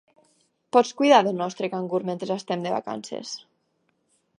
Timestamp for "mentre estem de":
2.11-2.73